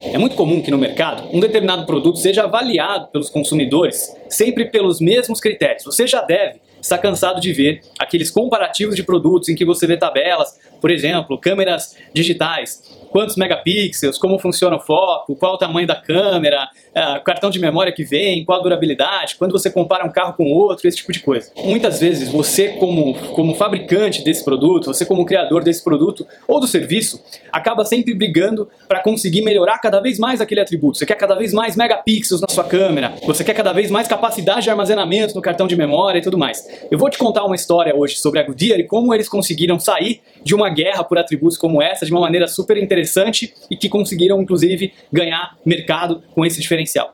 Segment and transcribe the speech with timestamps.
[0.00, 5.00] É muito comum que no mercado um determinado produto seja avaliado pelos consumidores sempre pelos
[5.00, 5.82] mesmos critérios.
[5.84, 9.96] Você já deve estar cansado de ver aqueles comparativos de produtos em que você vê
[9.96, 15.96] tabelas, por exemplo, câmeras digitais, quantos megapixels, como funciona o foco, qual o tamanho da
[15.96, 20.34] câmera, uh, cartão de memória que vem, qual a durabilidade, quando você compara um carro
[20.34, 21.50] com outro, esse tipo de coisa.
[21.64, 26.66] Muitas vezes você como, como fabricante desse produto, você como criador desse produto ou do
[26.66, 27.22] serviço,
[27.52, 30.98] acaba sempre brigando para conseguir melhorar cada vez mais aquele atributo.
[30.98, 34.62] Você quer cada vez mais megapixels na sua câmera, você quer cada vez mais capacidade
[34.62, 36.66] de armazenamento no cartão de memória e tudo mais.
[36.90, 40.20] Eu vou te contar uma história hoje sobre a Goodyear e como eles conseguiram sair
[40.42, 44.40] de uma guerra por atributos como essa de uma maneira super interessante e que conseguiram
[44.40, 47.10] inclusive ganhar mercado com esse diferencial.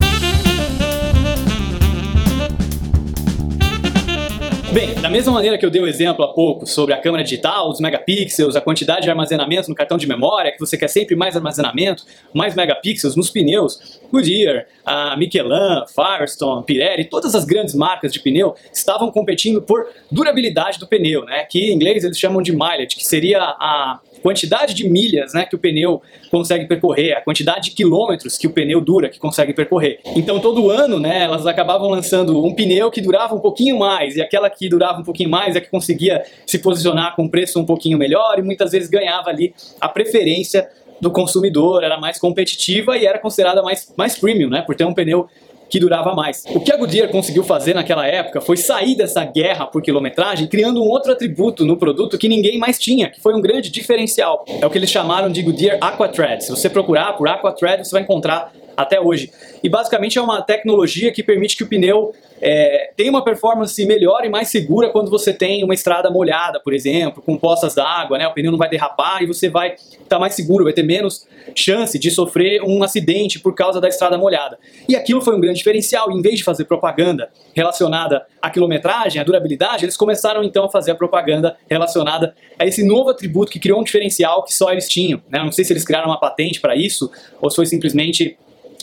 [4.75, 7.23] Bem, da mesma maneira que eu dei o um exemplo há pouco sobre a câmera
[7.23, 11.15] digital, os megapixels, a quantidade de armazenamento no cartão de memória, que você quer sempre
[11.15, 12.03] mais armazenamento,
[12.35, 18.57] mais megapixels nos pneus, Goodyear, a Michelin, Firestone, Pirelli, todas as grandes marcas de pneu
[18.73, 21.45] estavam competindo por durabilidade do pneu, né?
[21.45, 25.55] que em inglês eles chamam de mileage, que seria a quantidade de milhas né, que
[25.55, 30.01] o pneu consegue percorrer, a quantidade de quilômetros que o pneu dura, que consegue percorrer.
[30.17, 34.23] Então todo ano né, elas acabavam lançando um pneu que durava um pouquinho mais, e
[34.23, 37.65] aquela que durava um pouquinho mais é que conseguia se posicionar com um preço um
[37.65, 40.69] pouquinho melhor e muitas vezes ganhava ali a preferência
[41.01, 44.95] do consumidor, era mais competitiva e era considerada mais, mais premium, né, por ter um
[44.95, 45.29] pneu
[45.69, 46.45] que durava mais.
[46.55, 50.83] O que a Goodyear conseguiu fazer naquela época foi sair dessa guerra por quilometragem criando
[50.83, 54.45] um outro atributo no produto que ninguém mais tinha, que foi um grande diferencial.
[54.61, 56.45] É o que eles chamaram de Goodyear Aquatread.
[56.45, 59.31] Se você procurar por Aquatread, você vai encontrar até hoje.
[59.63, 64.25] E basicamente é uma tecnologia que permite que o pneu é, tenha uma performance melhor
[64.25, 68.27] e mais segura quando você tem uma estrada molhada, por exemplo, com poças d'água, né?
[68.27, 71.27] O pneu não vai derrapar e você vai estar tá mais seguro, vai ter menos
[71.55, 74.59] chance de sofrer um acidente por causa da estrada molhada.
[74.89, 76.11] E aquilo foi um grande diferencial.
[76.11, 80.91] Em vez de fazer propaganda relacionada à quilometragem, à durabilidade, eles começaram então a fazer
[80.91, 85.23] a propaganda relacionada a esse novo atributo que criou um diferencial que só eles tinham.
[85.31, 85.39] Né?
[85.43, 88.37] Não sei se eles criaram uma patente para isso ou se foi simplesmente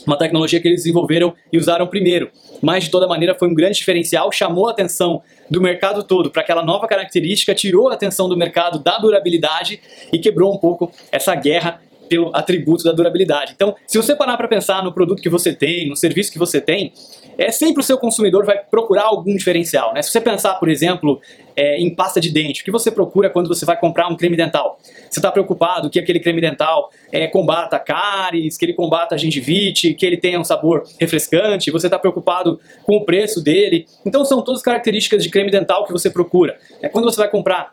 [0.06, 2.30] uma tecnologia que eles desenvolveram e usaram primeiro.
[2.60, 6.42] Mas de toda maneira foi um grande diferencial, chamou a atenção do mercado todo para
[6.42, 9.80] aquela nova característica, tirou a atenção do mercado da durabilidade
[10.12, 11.80] e quebrou um pouco essa guerra
[12.12, 13.52] pelo atributo da durabilidade.
[13.54, 16.60] Então, se você parar para pensar no produto que você tem, no serviço que você
[16.60, 16.92] tem,
[17.38, 19.94] é sempre o seu consumidor vai procurar algum diferencial.
[19.94, 20.02] Né?
[20.02, 21.22] Se você pensar, por exemplo,
[21.56, 24.36] é, em pasta de dente, o que você procura quando você vai comprar um creme
[24.36, 24.78] dental?
[25.08, 30.04] Você está preocupado que aquele creme dental é, combata cáries, que ele combata gengivite, que
[30.04, 33.86] ele tenha um sabor refrescante, você está preocupado com o preço dele.
[34.04, 36.58] Então são todas características de creme dental que você procura.
[36.82, 37.72] É, quando você vai comprar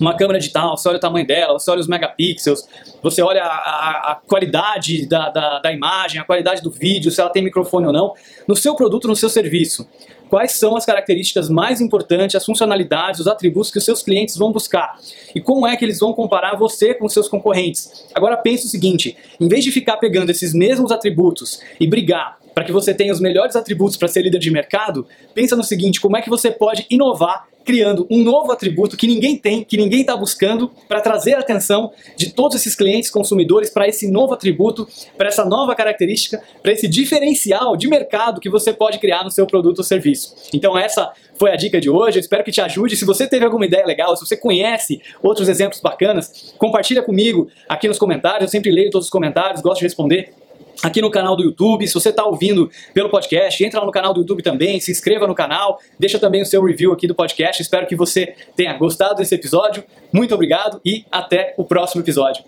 [0.00, 2.66] uma câmera digital, você olha o tamanho dela, você olha os megapixels,
[3.02, 7.20] você olha a, a, a qualidade da, da, da, imagem, a qualidade do vídeo, se
[7.20, 8.14] ela tem microfone ou não,
[8.46, 9.86] no seu produto, no seu serviço.
[10.28, 14.52] Quais são as características mais importantes, as funcionalidades, os atributos que os seus clientes vão
[14.52, 14.96] buscar?
[15.34, 18.06] E como é que eles vão comparar você com os seus concorrentes?
[18.14, 22.64] Agora pense o seguinte, em vez de ficar pegando esses mesmos atributos e brigar para
[22.64, 26.16] que você tenha os melhores atributos para ser líder de mercado, pensa no seguinte, como
[26.16, 30.16] é que você pode inovar criando um novo atributo que ninguém tem, que ninguém está
[30.16, 35.28] buscando, para trazer a atenção de todos esses clientes consumidores para esse novo atributo, para
[35.28, 39.78] essa nova característica, para esse diferencial de mercado que você pode criar no seu produto
[39.78, 40.34] ou serviço.
[40.52, 42.96] Então essa foi a dica de hoje, eu espero que te ajude.
[42.96, 47.88] Se você teve alguma ideia legal, se você conhece outros exemplos bacanas, compartilha comigo aqui
[47.88, 50.34] nos comentários, eu sempre leio todos os comentários, gosto de responder
[50.82, 51.86] aqui no canal do YouTube.
[51.86, 55.26] Se você está ouvindo pelo podcast, entra lá no canal do YouTube também, se inscreva
[55.26, 57.62] no canal, deixa também o seu review aqui do podcast.
[57.62, 59.84] Espero que você tenha gostado desse episódio.
[60.12, 62.44] Muito obrigado e até o próximo episódio.